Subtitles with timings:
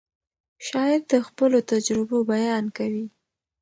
[0.67, 3.05] شاعر د خپلو تجربو بیان کوي.